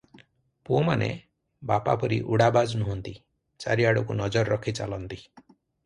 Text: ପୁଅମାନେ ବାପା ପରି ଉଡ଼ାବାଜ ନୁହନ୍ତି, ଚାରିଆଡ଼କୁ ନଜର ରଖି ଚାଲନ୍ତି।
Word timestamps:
ପୁଅମାନେ 0.69 1.09
ବାପା 1.73 1.95
ପରି 2.05 2.19
ଉଡ଼ାବାଜ 2.33 2.81
ନୁହନ୍ତି, 2.83 3.17
ଚାରିଆଡ଼କୁ 3.67 4.21
ନଜର 4.25 4.53
ରଖି 4.57 4.79
ଚାଲନ୍ତି। 4.81 5.25